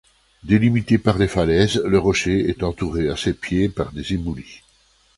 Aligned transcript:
Délimité 0.41 0.97
par 0.97 1.19
des 1.19 1.27
falaises, 1.27 1.77
le 1.85 1.99
rocher 1.99 2.49
est 2.49 2.63
entouré 2.63 3.07
à 3.07 3.15
ses 3.15 3.33
pieds 3.35 3.69
par 3.69 3.91
des 3.91 4.13
éboulis. 4.13 4.61